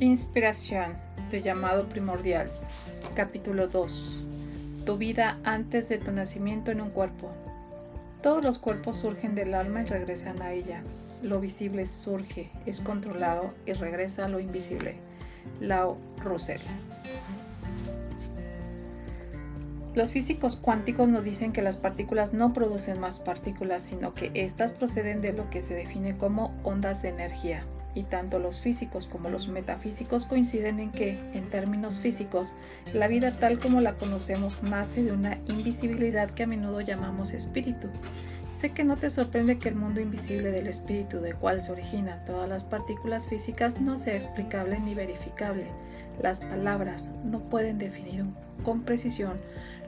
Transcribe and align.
Inspiración, 0.00 0.94
tu 1.30 1.36
llamado 1.36 1.86
primordial. 1.86 2.50
Capítulo 3.14 3.68
2. 3.68 4.24
Tu 4.86 4.96
vida 4.96 5.38
antes 5.44 5.90
de 5.90 5.98
tu 5.98 6.10
nacimiento 6.10 6.70
en 6.70 6.80
un 6.80 6.88
cuerpo. 6.88 7.30
Todos 8.22 8.42
los 8.42 8.58
cuerpos 8.58 8.96
surgen 8.96 9.34
del 9.34 9.52
alma 9.52 9.82
y 9.82 9.84
regresan 9.84 10.40
a 10.40 10.52
ella. 10.52 10.82
Lo 11.22 11.38
visible 11.38 11.86
surge, 11.86 12.50
es 12.64 12.80
controlado 12.80 13.52
y 13.66 13.74
regresa 13.74 14.24
a 14.24 14.28
lo 14.30 14.40
invisible. 14.40 14.94
Lao 15.60 15.98
Russell. 16.24 16.62
Los 19.94 20.12
físicos 20.12 20.56
cuánticos 20.56 21.10
nos 21.10 21.24
dicen 21.24 21.52
que 21.52 21.60
las 21.60 21.76
partículas 21.76 22.32
no 22.32 22.54
producen 22.54 23.00
más 23.00 23.20
partículas, 23.20 23.82
sino 23.82 24.14
que 24.14 24.30
éstas 24.32 24.72
proceden 24.72 25.20
de 25.20 25.34
lo 25.34 25.50
que 25.50 25.60
se 25.60 25.74
define 25.74 26.16
como 26.16 26.58
ondas 26.64 27.02
de 27.02 27.10
energía 27.10 27.66
y 27.94 28.04
tanto 28.04 28.38
los 28.38 28.60
físicos 28.60 29.06
como 29.06 29.30
los 29.30 29.48
metafísicos 29.48 30.26
coinciden 30.26 30.78
en 30.80 30.90
que, 30.90 31.18
en 31.34 31.50
términos 31.50 31.98
físicos, 31.98 32.52
la 32.92 33.08
vida 33.08 33.32
tal 33.32 33.58
como 33.58 33.80
la 33.80 33.94
conocemos 33.94 34.62
nace 34.62 35.02
de 35.02 35.12
una 35.12 35.38
invisibilidad 35.48 36.30
que 36.30 36.44
a 36.44 36.46
menudo 36.46 36.80
llamamos 36.80 37.32
espíritu. 37.32 37.88
Sé 38.60 38.70
que 38.70 38.84
no 38.84 38.96
te 38.96 39.08
sorprende 39.08 39.58
que 39.58 39.70
el 39.70 39.74
mundo 39.74 40.00
invisible 40.02 40.50
del 40.50 40.66
espíritu 40.66 41.20
de 41.20 41.32
cual 41.32 41.64
se 41.64 41.72
originan 41.72 42.24
todas 42.26 42.48
las 42.48 42.62
partículas 42.64 43.26
físicas 43.26 43.80
no 43.80 43.98
sea 43.98 44.16
explicable 44.16 44.78
ni 44.80 44.94
verificable. 44.94 45.66
Las 46.20 46.40
palabras 46.40 47.08
no 47.24 47.40
pueden 47.40 47.78
definir 47.78 48.26
con 48.62 48.82
precisión 48.82 49.38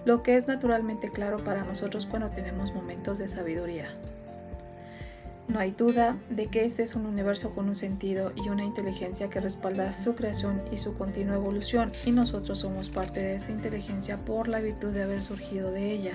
lo 0.05 0.23
que 0.23 0.37
es 0.37 0.49
naturalmente 0.49 1.11
claro 1.11 1.37
para 1.37 1.65
nosotros 1.65 2.07
cuando 2.07 2.31
tenemos 2.31 2.75
momentos 2.75 3.19
de 3.19 3.29
sabiduría. 3.29 3.95
No 5.53 5.59
hay 5.59 5.73
duda 5.73 6.17
de 6.31 6.47
que 6.47 6.65
este 6.65 6.83
es 6.83 6.95
un 6.95 7.05
universo 7.05 7.55
con 7.55 7.69
un 7.69 7.77
sentido 7.77 8.33
y 8.35 8.49
una 8.49 8.65
inteligencia 8.65 9.29
que 9.29 9.39
respalda 9.39 9.93
su 9.93 10.15
creación 10.15 10.63
y 10.73 10.79
su 10.79 10.95
continua 10.95 11.35
evolución 11.35 11.93
y 12.07 12.11
nosotros 12.11 12.61
somos 12.61 12.89
parte 12.89 13.21
de 13.21 13.35
esta 13.35 13.53
inteligencia 13.53 14.17
por 14.17 14.49
la 14.49 14.61
virtud 14.61 14.93
de 14.93 15.03
haber 15.03 15.23
surgido 15.23 15.71
de 15.71 15.93
ella. 15.93 16.13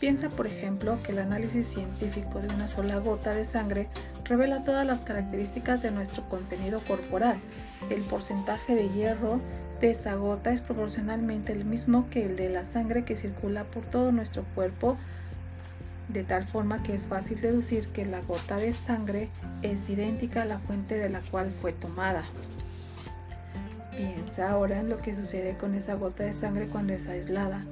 Piensa, 0.00 0.28
por 0.28 0.48
ejemplo, 0.48 0.98
que 1.04 1.12
el 1.12 1.20
análisis 1.20 1.68
científico 1.68 2.40
de 2.40 2.48
una 2.48 2.66
sola 2.66 2.98
gota 2.98 3.32
de 3.32 3.44
sangre 3.44 3.86
revela 4.24 4.64
todas 4.64 4.84
las 4.84 5.02
características 5.02 5.80
de 5.80 5.92
nuestro 5.92 6.28
contenido 6.28 6.80
corporal. 6.80 7.36
El 7.90 8.02
porcentaje 8.02 8.74
de 8.74 8.88
hierro 8.88 9.40
de 9.80 9.92
esta 9.92 10.16
gota 10.16 10.52
es 10.52 10.62
proporcionalmente 10.62 11.52
el 11.52 11.64
mismo 11.64 12.10
que 12.10 12.24
el 12.24 12.34
de 12.34 12.48
la 12.48 12.64
sangre 12.64 13.04
que 13.04 13.14
circula 13.14 13.62
por 13.62 13.84
todo 13.84 14.10
nuestro 14.10 14.44
cuerpo 14.56 14.96
de 16.08 16.24
tal 16.24 16.46
forma 16.46 16.82
que 16.82 16.94
es 16.94 17.06
fácil 17.06 17.40
deducir 17.40 17.88
que 17.88 18.04
la 18.04 18.20
gota 18.22 18.56
de 18.56 18.72
sangre 18.72 19.28
es 19.62 19.88
idéntica 19.88 20.42
a 20.42 20.46
la 20.46 20.58
fuente 20.58 20.96
de 20.96 21.08
la 21.08 21.20
cual 21.30 21.50
fue 21.50 21.72
tomada. 21.72 22.24
Piensa 23.96 24.50
ahora 24.50 24.80
en 24.80 24.88
lo 24.88 24.98
que 24.98 25.14
sucede 25.14 25.56
con 25.56 25.74
esa 25.74 25.94
gota 25.94 26.24
de 26.24 26.34
sangre 26.34 26.66
cuando 26.68 26.92
es 26.92 27.06
aislada. 27.06 27.64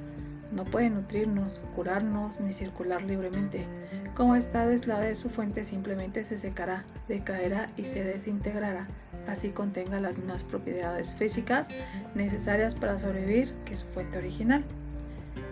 No 0.53 0.65
puede 0.65 0.91
nutrirnos, 0.91 1.63
curarnos 1.75 2.39
ni 2.41 2.53
circular 2.53 3.03
libremente. 3.03 3.67
Como 4.15 4.37
está 4.37 4.63
aislada 4.63 5.01
de 5.01 5.15
su 5.15 5.31
fuente 5.31 5.65
simplemente 5.65 6.23
se 6.25 6.39
secará, 6.39 6.85
decaerá 7.09 7.71
y 7.77 7.85
se 7.85 8.05
desintegrará, 8.05 8.87
así 9.27 9.49
contenga 9.51 10.01
las 10.01 10.19
mismas 10.19 10.45
propiedades 10.45 11.15
físicas 11.15 11.69
necesarias 12.15 12.75
para 12.75 12.99
sobrevivir 12.99 13.55
que 13.65 13.77
su 13.77 13.87
fuente 13.89 14.19
original. 14.19 14.63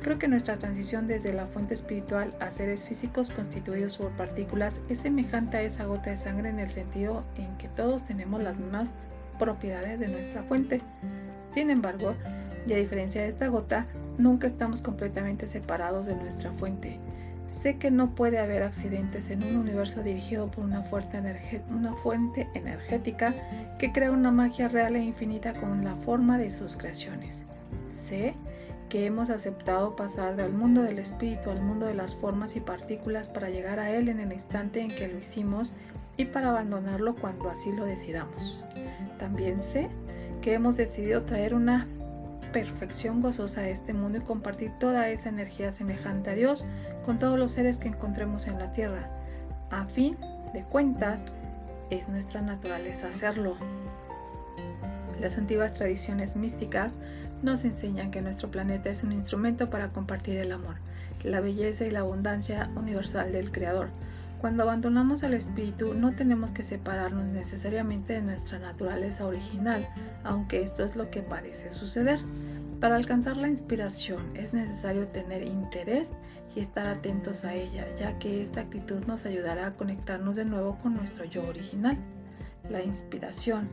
Creo 0.02 0.18
que 0.18 0.28
nuestra 0.28 0.56
transición 0.56 1.06
desde 1.06 1.32
la 1.32 1.46
fuente 1.46 1.74
espiritual 1.74 2.32
a 2.40 2.50
seres 2.50 2.84
físicos 2.84 3.30
constituidos 3.30 3.98
por 3.98 4.10
partículas 4.12 4.80
es 4.88 5.00
semejante 5.00 5.58
a 5.58 5.62
esa 5.62 5.84
gota 5.84 6.10
de 6.10 6.16
sangre 6.16 6.48
en 6.48 6.58
el 6.58 6.70
sentido 6.70 7.22
en 7.36 7.54
que 7.58 7.68
todos 7.68 8.04
tenemos 8.06 8.42
las 8.42 8.58
mismas 8.58 8.92
propiedades 9.38 10.00
de 10.00 10.08
nuestra 10.08 10.42
fuente. 10.44 10.80
Sin 11.52 11.68
embargo, 11.68 12.14
y 12.66 12.72
a 12.72 12.76
diferencia 12.76 13.22
de 13.22 13.28
esta 13.28 13.48
gota, 13.48 13.86
nunca 14.16 14.46
estamos 14.46 14.80
completamente 14.80 15.46
separados 15.46 16.06
de 16.06 16.14
nuestra 16.14 16.50
fuente. 16.52 16.98
Sé 17.62 17.76
que 17.76 17.90
no 17.90 18.14
puede 18.14 18.38
haber 18.38 18.62
accidentes 18.62 19.28
en 19.30 19.42
un 19.44 19.56
universo 19.56 20.02
dirigido 20.02 20.46
por 20.46 20.64
una 20.64 20.82
una 21.68 21.92
fuente 21.96 22.48
energética 22.54 23.34
que 23.78 23.92
crea 23.92 24.10
una 24.10 24.30
magia 24.30 24.68
real 24.68 24.96
e 24.96 25.04
infinita 25.04 25.52
con 25.52 25.84
la 25.84 25.94
forma 25.96 26.38
de 26.38 26.50
sus 26.50 26.76
creaciones. 26.76 27.44
Sé 28.08 28.34
que 28.90 29.06
hemos 29.06 29.30
aceptado 29.30 29.96
pasar 29.96 30.36
del 30.36 30.52
mundo 30.52 30.82
del 30.82 30.98
espíritu 30.98 31.50
al 31.50 31.62
mundo 31.62 31.86
de 31.86 31.94
las 31.94 32.14
formas 32.14 32.56
y 32.56 32.60
partículas 32.60 33.28
para 33.28 33.48
llegar 33.48 33.78
a 33.78 33.90
él 33.90 34.08
en 34.08 34.20
el 34.20 34.32
instante 34.32 34.80
en 34.80 34.88
que 34.88 35.08
lo 35.08 35.18
hicimos 35.18 35.72
y 36.16 36.26
para 36.26 36.50
abandonarlo 36.50 37.14
cuando 37.14 37.48
así 37.48 37.72
lo 37.72 37.86
decidamos. 37.86 38.62
También 39.18 39.62
sé 39.62 39.88
que 40.42 40.54
hemos 40.54 40.76
decidido 40.76 41.22
traer 41.22 41.54
una 41.54 41.86
perfección 42.52 43.22
gozosa 43.22 43.62
a 43.62 43.68
este 43.68 43.92
mundo 43.92 44.18
y 44.18 44.22
compartir 44.22 44.72
toda 44.80 45.08
esa 45.08 45.28
energía 45.28 45.72
semejante 45.72 46.30
a 46.30 46.34
Dios 46.34 46.64
con 47.04 47.18
todos 47.18 47.38
los 47.38 47.52
seres 47.52 47.78
que 47.78 47.88
encontremos 47.88 48.48
en 48.48 48.58
la 48.58 48.72
tierra. 48.72 49.08
A 49.70 49.86
fin 49.86 50.16
de 50.52 50.64
cuentas, 50.64 51.24
es 51.90 52.08
nuestra 52.08 52.42
naturaleza 52.42 53.08
hacerlo. 53.08 53.56
Las 55.20 55.36
antiguas 55.36 55.74
tradiciones 55.74 56.34
místicas 56.34 56.96
nos 57.42 57.64
enseñan 57.64 58.10
que 58.10 58.22
nuestro 58.22 58.50
planeta 58.50 58.88
es 58.88 59.04
un 59.04 59.12
instrumento 59.12 59.68
para 59.68 59.92
compartir 59.92 60.38
el 60.38 60.52
amor, 60.52 60.76
la 61.22 61.40
belleza 61.40 61.86
y 61.86 61.90
la 61.90 62.00
abundancia 62.00 62.70
universal 62.74 63.30
del 63.32 63.52
Creador. 63.52 63.88
Cuando 64.40 64.62
abandonamos 64.62 65.22
al 65.22 65.34
espíritu 65.34 65.92
no 65.92 66.14
tenemos 66.14 66.52
que 66.52 66.62
separarnos 66.62 67.26
necesariamente 67.26 68.14
de 68.14 68.22
nuestra 68.22 68.58
naturaleza 68.58 69.26
original, 69.26 69.86
aunque 70.24 70.62
esto 70.62 70.84
es 70.84 70.96
lo 70.96 71.10
que 71.10 71.20
parece 71.20 71.70
suceder. 71.70 72.18
Para 72.80 72.96
alcanzar 72.96 73.36
la 73.36 73.48
inspiración 73.48 74.34
es 74.34 74.54
necesario 74.54 75.06
tener 75.08 75.42
interés 75.42 76.12
y 76.56 76.60
estar 76.60 76.88
atentos 76.88 77.44
a 77.44 77.54
ella, 77.54 77.86
ya 77.98 78.18
que 78.18 78.40
esta 78.40 78.62
actitud 78.62 79.04
nos 79.06 79.26
ayudará 79.26 79.66
a 79.66 79.74
conectarnos 79.74 80.36
de 80.36 80.46
nuevo 80.46 80.78
con 80.82 80.94
nuestro 80.94 81.26
yo 81.26 81.46
original. 81.46 81.98
La 82.70 82.82
inspiración 82.82 83.68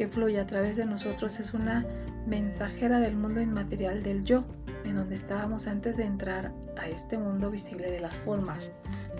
que 0.00 0.08
fluye 0.08 0.40
a 0.40 0.46
través 0.46 0.78
de 0.78 0.86
nosotros 0.86 1.38
es 1.40 1.52
una 1.52 1.84
mensajera 2.26 3.00
del 3.00 3.18
mundo 3.18 3.42
inmaterial 3.42 4.02
del 4.02 4.24
yo, 4.24 4.44
en 4.86 4.96
donde 4.96 5.14
estábamos 5.14 5.66
antes 5.66 5.94
de 5.98 6.04
entrar 6.04 6.54
a 6.78 6.88
este 6.88 7.18
mundo 7.18 7.50
visible 7.50 7.90
de 7.90 8.00
las 8.00 8.16
formas. 8.22 8.70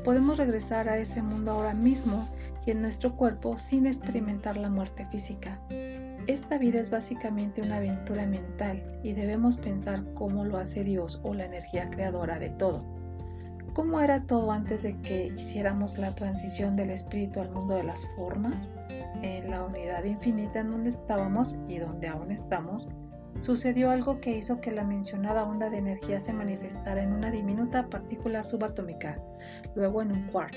Podemos 0.05 0.39
regresar 0.39 0.89
a 0.89 0.97
ese 0.97 1.21
mundo 1.21 1.51
ahora 1.51 1.75
mismo 1.75 2.27
y 2.65 2.71
en 2.71 2.81
nuestro 2.81 3.15
cuerpo 3.15 3.59
sin 3.59 3.87
experimentar 3.87 4.57
la 4.57 4.71
muerte 4.71 5.07
física. 5.11 5.61
Esta 6.27 6.57
vida 6.57 6.81
es 6.81 6.91
básicamente 6.91 7.61
una 7.61 7.77
aventura 7.77 8.25
mental 8.25 8.83
y 9.03 9.13
debemos 9.13 9.59
pensar 9.59 10.03
cómo 10.15 10.47
lo 10.47 10.57
hace 10.57 10.83
Dios 10.83 11.21
o 11.23 11.35
la 11.35 11.45
energía 11.45 11.91
creadora 11.91 12.39
de 12.39 12.49
todo. 12.49 13.00
¿Cómo 13.81 14.03
era 14.03 14.21
todo 14.21 14.53
antes 14.53 14.83
de 14.83 14.95
que 14.99 15.33
hiciéramos 15.39 15.97
la 15.97 16.15
transición 16.15 16.77
del 16.77 16.91
espíritu 16.91 17.41
al 17.41 17.51
mundo 17.51 17.77
de 17.77 17.83
las 17.83 18.07
formas? 18.15 18.55
en 19.23 19.51
la 19.51 19.65
unidad 19.65 20.05
infinita 20.05 20.61
en 20.61 20.71
donde 20.71 20.91
estábamos 20.91 21.57
y 21.67 21.79
donde 21.79 22.09
aún 22.09 22.31
estamos, 22.31 22.89
sucedió 23.41 23.91
algo 23.91 24.21
que 24.21 24.37
hizo 24.37 24.61
que 24.61 24.71
la 24.71 24.85
mencionada 24.85 25.45
onda 25.45 25.71
de 25.71 25.79
energía 25.79 26.21
se 26.21 26.35
manifestara 26.35 27.03
en 27.03 27.15
una 27.15 27.31
diminuta 27.31 27.87
partícula 27.87 28.45
subatómica, 28.45 29.19
luego 29.75 30.03
en 30.03 30.13
un 30.13 30.27
quark, 30.27 30.55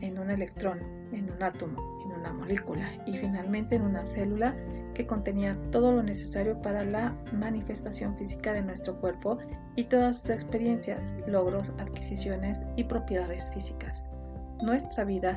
en 0.00 0.16
un 0.16 0.30
electrón, 0.30 0.78
en 1.12 1.32
un 1.32 1.42
átomo, 1.42 1.93
una 2.24 2.32
molécula 2.32 2.88
y 3.06 3.12
finalmente 3.18 3.76
en 3.76 3.82
una 3.82 4.04
célula 4.04 4.54
que 4.94 5.06
contenía 5.06 5.56
todo 5.70 5.92
lo 5.92 6.02
necesario 6.02 6.60
para 6.62 6.84
la 6.84 7.14
manifestación 7.32 8.16
física 8.16 8.52
de 8.52 8.62
nuestro 8.62 8.98
cuerpo 9.00 9.38
y 9.76 9.84
todas 9.84 10.18
sus 10.18 10.30
experiencias, 10.30 11.00
logros, 11.26 11.70
adquisiciones 11.78 12.60
y 12.76 12.84
propiedades 12.84 13.50
físicas. 13.52 14.08
Nuestra 14.62 15.04
vida 15.04 15.36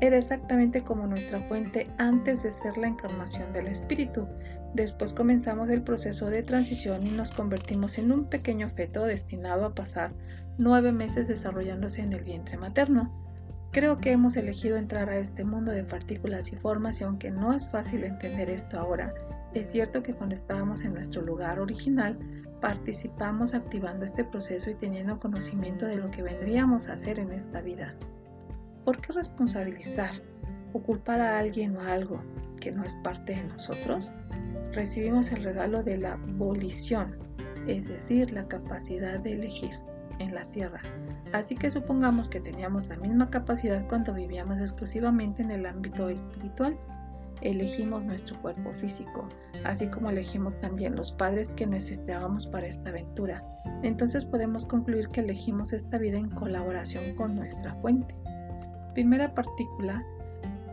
era 0.00 0.18
exactamente 0.18 0.82
como 0.82 1.06
nuestra 1.06 1.40
fuente 1.48 1.88
antes 1.98 2.42
de 2.42 2.52
ser 2.52 2.76
la 2.78 2.88
encarnación 2.88 3.52
del 3.52 3.66
Espíritu. 3.66 4.28
Después 4.74 5.12
comenzamos 5.12 5.70
el 5.70 5.82
proceso 5.82 6.30
de 6.30 6.42
transición 6.42 7.06
y 7.06 7.10
nos 7.10 7.32
convertimos 7.32 7.98
en 7.98 8.12
un 8.12 8.26
pequeño 8.26 8.68
feto 8.70 9.04
destinado 9.04 9.64
a 9.64 9.74
pasar 9.74 10.12
nueve 10.58 10.92
meses 10.92 11.26
desarrollándose 11.26 12.02
en 12.02 12.12
el 12.12 12.22
vientre 12.22 12.58
materno. 12.58 13.27
Creo 13.70 13.98
que 13.98 14.12
hemos 14.12 14.34
elegido 14.36 14.78
entrar 14.78 15.10
a 15.10 15.18
este 15.18 15.44
mundo 15.44 15.72
de 15.72 15.84
partículas 15.84 16.50
y 16.52 16.56
formas 16.56 17.00
y 17.00 17.04
aunque 17.04 17.30
no 17.30 17.52
es 17.52 17.70
fácil 17.70 18.02
entender 18.04 18.50
esto 18.50 18.78
ahora, 18.78 19.12
es 19.52 19.70
cierto 19.70 20.02
que 20.02 20.14
cuando 20.14 20.34
estábamos 20.34 20.84
en 20.84 20.94
nuestro 20.94 21.20
lugar 21.20 21.60
original, 21.60 22.18
participamos 22.62 23.52
activando 23.52 24.06
este 24.06 24.24
proceso 24.24 24.70
y 24.70 24.74
teniendo 24.74 25.20
conocimiento 25.20 25.84
de 25.84 25.96
lo 25.96 26.10
que 26.10 26.22
vendríamos 26.22 26.88
a 26.88 26.94
hacer 26.94 27.18
en 27.20 27.30
esta 27.30 27.60
vida. 27.60 27.94
¿Por 28.86 29.02
qué 29.02 29.12
responsabilizar 29.12 30.12
o 30.72 30.80
culpar 30.80 31.20
a 31.20 31.38
alguien 31.38 31.76
o 31.76 31.80
a 31.82 31.92
algo 31.92 32.22
que 32.60 32.72
no 32.72 32.84
es 32.84 32.96
parte 32.96 33.34
de 33.34 33.44
nosotros? 33.44 34.10
Recibimos 34.72 35.30
el 35.30 35.44
regalo 35.44 35.82
de 35.82 35.98
la 35.98 36.16
volición, 36.36 37.16
es 37.66 37.86
decir, 37.86 38.32
la 38.32 38.48
capacidad 38.48 39.20
de 39.20 39.32
elegir 39.32 39.72
en 40.18 40.34
la 40.34 40.44
tierra. 40.46 40.80
Así 41.32 41.54
que 41.56 41.70
supongamos 41.70 42.28
que 42.28 42.40
teníamos 42.40 42.86
la 42.88 42.96
misma 42.96 43.30
capacidad 43.30 43.86
cuando 43.88 44.14
vivíamos 44.14 44.58
exclusivamente 44.60 45.42
en 45.42 45.50
el 45.50 45.66
ámbito 45.66 46.08
espiritual. 46.08 46.76
elegimos 47.40 48.04
nuestro 48.04 48.36
cuerpo 48.40 48.72
físico, 48.80 49.28
así 49.64 49.86
como 49.86 50.10
elegimos 50.10 50.58
también 50.60 50.96
los 50.96 51.12
padres 51.12 51.52
que 51.52 51.68
necesitábamos 51.68 52.46
para 52.46 52.66
esta 52.66 52.90
aventura. 52.90 53.44
Entonces 53.84 54.24
podemos 54.24 54.66
concluir 54.66 55.08
que 55.08 55.20
elegimos 55.20 55.72
esta 55.72 55.98
vida 55.98 56.18
en 56.18 56.30
colaboración 56.30 57.14
con 57.14 57.36
nuestra 57.36 57.74
fuente. 57.76 58.12
Primera 58.94 59.32
partícula, 59.34 60.02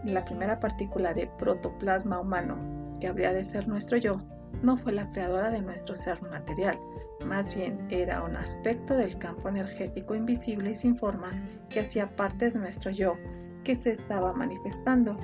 la 0.05 0.25
primera 0.25 0.59
partícula 0.59 1.13
de 1.13 1.27
protoplasma 1.37 2.19
humano, 2.19 2.57
que 2.99 3.07
habría 3.07 3.31
de 3.31 3.43
ser 3.43 3.67
nuestro 3.67 3.97
yo, 3.97 4.21
no 4.61 4.77
fue 4.77 4.93
la 4.93 5.11
creadora 5.11 5.51
de 5.51 5.61
nuestro 5.61 5.95
ser 5.95 6.21
material, 6.21 6.79
más 7.25 7.55
bien 7.55 7.79
era 7.89 8.23
un 8.23 8.35
aspecto 8.35 8.95
del 8.95 9.17
campo 9.17 9.49
energético 9.49 10.15
invisible 10.15 10.71
y 10.71 10.75
sin 10.75 10.97
forma 10.97 11.31
que 11.69 11.79
hacía 11.79 12.15
parte 12.15 12.51
de 12.51 12.59
nuestro 12.59 12.91
yo, 12.91 13.15
que 13.63 13.75
se 13.75 13.91
estaba 13.91 14.33
manifestando. 14.33 15.17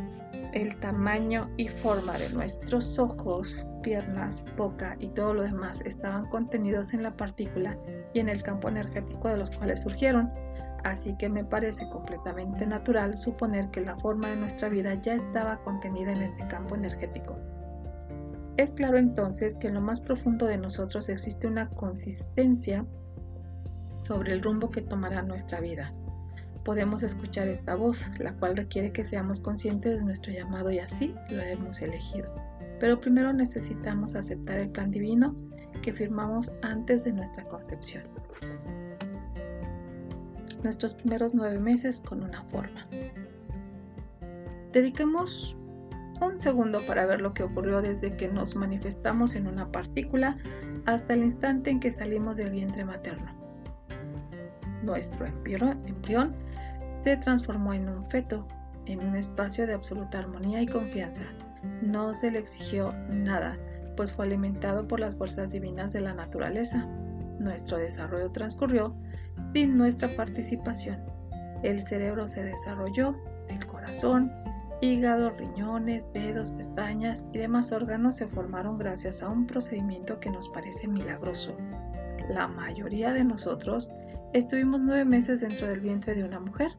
El 0.54 0.78
tamaño 0.80 1.50
y 1.58 1.68
forma 1.68 2.18
de 2.18 2.30
nuestros 2.30 3.00
ojos, 3.00 3.66
piernas, 3.84 4.44
boca 4.58 4.96
y 5.00 5.08
todo 5.10 5.34
lo 5.34 5.44
demás 5.44 5.82
estaban 5.86 6.28
contenidos 6.30 6.94
en 6.94 7.04
la 7.04 7.16
partícula 7.16 7.78
y 8.14 8.20
en 8.20 8.30
el 8.30 8.42
campo 8.44 8.68
energético 8.68 9.30
de 9.30 9.38
los 9.38 9.50
cuales 9.58 9.82
surgieron. 9.82 10.30
Así 10.84 11.16
que 11.18 11.30
me 11.30 11.46
parece 11.46 11.88
completamente 11.90 12.66
natural 12.66 13.18
suponer 13.18 13.70
que 13.70 13.82
la 13.82 13.96
forma 13.98 14.28
de 14.28 14.38
nuestra 14.38 14.68
vida 14.68 14.96
ya 14.96 15.14
estaba 15.14 15.58
contenida 15.64 16.12
en 16.12 16.24
este 16.24 16.48
campo 16.48 16.76
energético. 16.76 17.38
Es 18.58 18.74
claro 18.74 18.98
entonces 18.98 19.56
que 19.56 19.68
en 19.68 19.76
lo 19.76 19.82
más 19.82 20.02
profundo 20.02 20.46
de 20.46 20.58
nosotros 20.58 21.10
existe 21.10 21.48
una 21.48 21.70
consistencia 21.70 22.86
sobre 24.00 24.34
el 24.34 24.44
rumbo 24.44 24.70
que 24.70 24.82
tomará 24.82 25.22
nuestra 25.22 25.62
vida. 25.62 25.94
Podemos 26.64 27.02
escuchar 27.02 27.48
esta 27.48 27.76
voz, 27.76 28.06
la 28.20 28.34
cual 28.34 28.56
requiere 28.56 28.92
que 28.92 29.04
seamos 29.04 29.40
conscientes 29.40 30.00
de 30.00 30.06
nuestro 30.06 30.32
llamado 30.32 30.70
y 30.72 30.80
así 30.80 31.16
lo 31.30 31.42
hemos 31.42 31.82
elegido. 31.82 32.34
Pero 32.80 33.00
primero 33.00 33.34
necesitamos 33.34 34.16
aceptar 34.16 34.60
el 34.60 34.70
plan 34.70 34.92
divino 34.92 35.36
que 35.82 35.94
firmamos 35.94 36.52
antes 36.62 37.04
de 37.04 37.14
nuestra 37.14 37.46
concepción. 37.46 38.04
Nuestros 40.64 40.94
primeros 40.94 41.34
nueve 41.34 41.58
meses 41.58 42.02
con 42.02 42.24
una 42.24 42.44
forma. 42.44 42.86
Dedicamos 44.72 45.56
un 46.28 46.40
segundo 46.40 46.80
para 46.86 47.06
ver 47.06 47.22
lo 47.22 47.34
que 47.34 47.44
ocurrió 47.44 47.82
desde 47.82 48.16
que 48.16 48.28
nos 48.28 48.56
manifestamos 48.56 49.36
en 49.36 49.48
una 49.48 49.72
partícula 49.72 50.38
hasta 50.86 51.14
el 51.14 51.24
instante 51.24 51.70
en 51.70 51.80
que 51.80 51.92
salimos 51.92 52.38
del 52.38 52.52
vientre 52.52 52.86
materno. 52.86 53.32
Nuestro 54.84 55.28
embrión 55.28 56.36
se 57.04 57.18
transformó 57.18 57.74
en 57.74 57.90
un 57.90 58.10
feto, 58.10 58.48
en 58.86 59.06
un 59.06 59.16
espacio 59.16 59.68
de 59.68 59.74
absoluta 59.74 60.20
armonía 60.20 60.62
y 60.62 60.68
confianza. 60.68 61.24
No 61.82 62.14
se 62.14 62.32
le 62.32 62.40
exigió 62.40 62.94
nada, 63.10 63.58
pues 63.96 64.12
fue 64.12 64.26
alimentado 64.26 64.88
por 64.88 65.00
las 65.00 65.16
fuerzas 65.16 65.52
divinas 65.52 65.94
de 65.94 66.02
la 66.02 66.14
naturaleza. 66.14 66.88
Nuestro 67.40 67.78
desarrollo 67.78 68.32
transcurrió 68.32 68.96
sin 69.54 69.78
nuestra 69.78 70.16
participación. 70.16 71.00
El 71.64 71.84
cerebro 71.84 72.28
se 72.28 72.44
desarrolló, 72.44 73.16
el 73.50 73.66
corazón, 73.68 74.32
Hígado, 74.84 75.30
riñones, 75.38 76.12
dedos, 76.12 76.50
pestañas 76.50 77.24
y 77.34 77.38
demás 77.38 77.72
órganos 77.72 78.16
se 78.16 78.26
formaron 78.26 78.80
gracias 78.80 79.22
a 79.22 79.30
un 79.30 79.46
procedimiento 79.46 80.20
que 80.20 80.32
nos 80.32 80.50
parece 80.50 80.88
milagroso. 80.88 81.56
La 82.30 82.48
mayoría 82.48 83.14
de 83.14 83.24
nosotros 83.24 83.92
estuvimos 84.34 84.82
nueve 84.82 85.06
meses 85.06 85.42
dentro 85.42 85.68
del 85.68 85.82
vientre 85.82 86.16
de 86.16 86.24
una 86.24 86.40
mujer, 86.40 86.72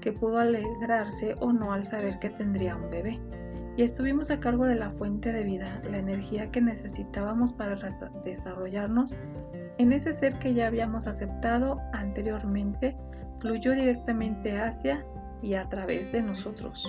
que 0.00 0.10
pudo 0.10 0.38
alegrarse 0.38 1.34
o 1.38 1.52
no 1.52 1.74
al 1.74 1.84
saber 1.84 2.18
que 2.18 2.30
tendría 2.30 2.76
un 2.76 2.88
bebé, 2.88 3.20
y 3.76 3.82
estuvimos 3.82 4.30
a 4.30 4.40
cargo 4.40 4.64
de 4.64 4.76
la 4.76 4.92
fuente 4.92 5.30
de 5.30 5.42
vida, 5.42 5.82
la 5.90 5.98
energía 5.98 6.50
que 6.50 6.62
necesitábamos 6.62 7.52
para 7.52 7.76
desarrollarnos 8.24 9.14
en 9.76 9.92
ese 9.92 10.14
ser 10.14 10.38
que 10.38 10.54
ya 10.54 10.68
habíamos 10.68 11.06
aceptado 11.06 11.78
anteriormente, 11.92 12.96
fluyó 13.40 13.72
directamente 13.72 14.58
hacia 14.58 15.04
y 15.42 15.54
a 15.54 15.64
través 15.64 16.10
de 16.10 16.22
nosotros. 16.22 16.86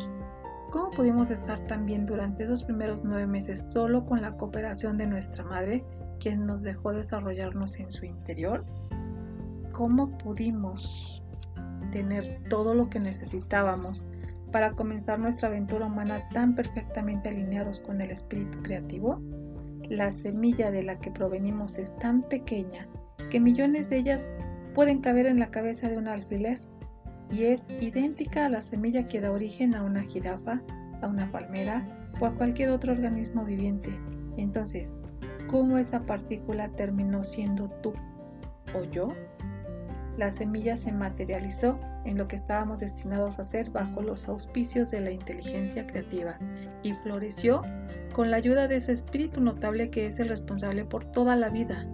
¿Cómo 0.76 0.92
pudimos 0.92 1.32
estar 1.32 1.58
tan 1.68 1.86
bien 1.86 2.06
durante 2.06 2.44
esos 2.44 2.62
primeros 2.66 3.02
nueve 3.02 3.26
meses 3.26 3.70
solo 3.72 4.06
con 4.06 4.22
la 4.22 4.36
cooperación 4.36 4.98
de 4.98 5.08
nuestra 5.08 5.42
madre, 5.46 5.86
quien 6.20 6.46
nos 6.46 6.64
dejó 6.64 6.92
desarrollarnos 6.92 7.80
en 7.80 7.90
su 7.90 8.04
interior? 8.04 8.66
¿Cómo 9.72 10.18
pudimos 10.18 11.24
tener 11.94 12.42
todo 12.50 12.74
lo 12.74 12.90
que 12.90 13.00
necesitábamos 13.00 14.06
para 14.52 14.72
comenzar 14.74 15.18
nuestra 15.18 15.48
aventura 15.48 15.86
humana 15.86 16.28
tan 16.34 16.56
perfectamente 16.56 17.30
alineados 17.30 17.80
con 17.80 18.02
el 18.02 18.12
espíritu 18.12 18.62
creativo? 18.62 19.22
La 19.88 20.12
semilla 20.12 20.72
de 20.72 20.84
la 20.84 21.00
que 21.00 21.10
provenimos 21.10 21.78
es 21.78 21.98
tan 22.00 22.22
pequeña 22.24 22.86
que 23.32 23.40
millones 23.40 23.90
de 23.90 24.00
ellas 24.00 24.28
pueden 24.74 25.00
caber 25.00 25.26
en 25.26 25.40
la 25.40 25.52
cabeza 25.52 25.88
de 25.88 25.98
un 25.98 26.10
alfiler 26.10 26.60
y 27.32 27.46
es 27.46 27.64
idéntica 27.80 28.46
a 28.46 28.50
la 28.50 28.62
semilla 28.62 29.08
que 29.08 29.22
da 29.22 29.32
origen 29.32 29.76
a 29.76 29.84
una 29.84 30.04
jirafa, 30.04 30.62
a 31.02 31.08
una 31.08 31.32
palmera 31.32 31.86
o 32.20 32.26
a 32.26 32.34
cualquier 32.34 32.70
otro 32.70 32.94
organismo 32.94 33.44
viviente. 33.44 33.90
Entonces, 34.38 34.88
¿cómo 35.48 35.78
esa 35.78 36.02
partícula 36.06 36.70
terminó 36.70 37.24
siendo 37.24 37.70
tú 37.82 37.94
o 38.74 38.84
yo? 38.84 39.10
La 40.18 40.32
semilla 40.32 40.78
se 40.78 40.92
materializó 40.92 41.78
en 42.06 42.18
lo 42.18 42.28
que 42.28 42.38
estábamos 42.38 42.80
destinados 42.80 43.38
a 43.38 43.42
hacer 43.42 43.70
bajo 43.72 44.02
los 44.02 44.30
auspicios 44.30 44.92
de 44.92 45.02
la 45.02 45.12
inteligencia 45.12 45.86
creativa 45.88 46.38
y 46.84 46.94
floreció 46.94 47.62
con 48.14 48.32
la 48.32 48.38
ayuda 48.38 48.68
de 48.68 48.78
ese 48.78 48.94
espíritu 48.94 49.42
notable 49.42 49.90
que 49.90 50.06
es 50.06 50.20
el 50.20 50.30
responsable 50.30 50.86
por 50.86 51.04
toda 51.04 51.36
la 51.36 51.50
vida. 51.50 51.86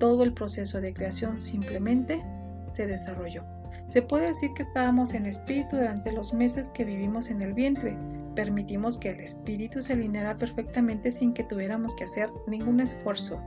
Todo 0.00 0.24
el 0.24 0.32
proceso 0.32 0.80
de 0.80 0.92
creación 0.92 1.38
simplemente 1.38 2.24
se 2.72 2.86
desarrolló. 2.86 3.57
Se 3.88 4.02
puede 4.02 4.26
decir 4.28 4.52
que 4.52 4.62
estábamos 4.62 5.14
en 5.14 5.24
espíritu 5.24 5.76
durante 5.76 6.12
los 6.12 6.34
meses 6.34 6.68
que 6.70 6.84
vivimos 6.84 7.30
en 7.30 7.40
el 7.40 7.54
vientre. 7.54 7.96
Permitimos 8.34 8.98
que 8.98 9.10
el 9.10 9.20
espíritu 9.20 9.80
se 9.80 9.94
alineara 9.94 10.36
perfectamente 10.36 11.10
sin 11.10 11.32
que 11.32 11.44
tuviéramos 11.44 11.94
que 11.96 12.04
hacer 12.04 12.30
ningún 12.46 12.80
esfuerzo. 12.80 13.40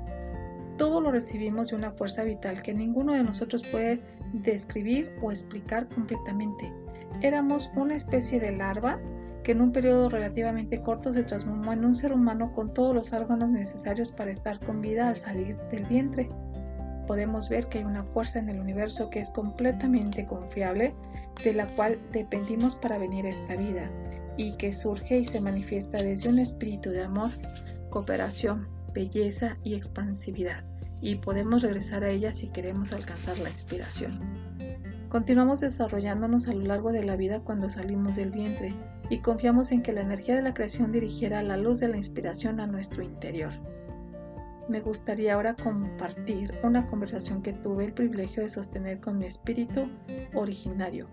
Todo 0.78 1.00
lo 1.00 1.12
recibimos 1.12 1.70
de 1.70 1.76
una 1.76 1.92
fuerza 1.92 2.24
vital 2.24 2.64
que 2.64 2.74
ninguno 2.74 3.14
de 3.14 3.24
nosotros 3.24 3.62
puede 3.68 4.02
describir 4.34 5.12
o 5.22 5.32
explicar 5.32 5.88
completamente. 5.90 6.74
Éramos 7.22 7.72
una 7.76 7.96
especie 7.96 8.40
de 8.40 8.58
larva 8.58 9.00
que 9.44 9.52
en 9.52 9.62
un 9.62 9.72
periodo 9.72 10.10
relativamente 10.10 10.82
corto 10.82 11.14
se 11.14 11.24
transformó 11.24 11.72
en 11.74 11.86
un 11.86 11.94
ser 11.94 12.14
humano 12.14 12.52
con 12.54 12.74
todos 12.74 12.96
los 12.96 13.14
órganos 13.14 13.50
necesarios 13.50 14.12
para 14.12 14.32
estar 14.32 14.60
con 14.60 14.82
vida 14.82 15.08
al 15.08 15.18
salir 15.18 15.56
del 15.72 15.86
vientre 15.86 16.30
podemos 17.06 17.50
ver 17.50 17.68
que 17.68 17.80
hay 17.80 17.84
una 17.84 18.04
fuerza 18.04 18.40
en 18.40 18.50
el 18.50 18.60
universo 18.60 19.10
que 19.10 19.20
es 19.20 19.30
completamente 19.30 20.26
confiable, 20.26 20.94
de 21.44 21.54
la 21.54 21.68
cual 21.68 21.98
dependimos 22.12 22.76
para 22.76 22.98
venir 22.98 23.26
a 23.26 23.30
esta 23.30 23.56
vida 23.56 23.90
y 24.38 24.56
que 24.58 24.74
surge 24.74 25.20
y 25.20 25.26
se 25.26 25.42
manifiesta 25.42 26.02
desde 26.02 26.30
un 26.30 26.40
espíritu 26.40 26.90
de 26.90 27.04
amor, 27.04 27.32
cooperación, 27.90 28.68
belleza 28.94 29.58
y 29.64 29.76
expansividad, 29.76 30.64
y 31.02 31.16
podemos 31.16 31.62
regresar 31.62 32.04
a 32.04 32.10
ella 32.10 32.32
si 32.32 32.48
queremos 32.48 32.94
alcanzar 32.94 33.38
la 33.40 33.50
inspiración. 33.50 34.20
Continuamos 35.10 35.60
desarrollándonos 35.60 36.48
a 36.48 36.54
lo 36.54 36.62
largo 36.62 36.92
de 36.94 37.04
la 37.04 37.18
vida 37.18 37.42
cuando 37.42 37.70
salimos 37.70 38.16
del 38.16 38.32
vientre 38.32 38.74
y 39.10 39.20
confiamos 39.20 39.74
en 39.74 39.82
que 39.82 39.92
la 39.92 40.02
energía 40.02 40.36
de 40.36 40.42
la 40.42 40.54
creación 40.54 40.94
dirigiera 40.94 41.44
la 41.44 41.58
luz 41.58 41.80
de 41.80 41.90
la 41.90 41.98
inspiración 41.98 42.62
a 42.62 42.68
nuestro 42.68 43.04
interior 43.04 43.52
me 44.72 44.80
gustaría 44.80 45.34
ahora 45.34 45.54
compartir 45.54 46.58
una 46.64 46.88
conversación 46.88 47.42
que 47.42 47.52
tuve 47.52 47.86
el 47.86 47.94
privilegio 47.94 48.42
de 48.42 48.50
sostener 48.50 49.02
con 49.02 49.18
mi 49.18 49.26
espíritu 49.26 49.90
originario. 50.34 51.08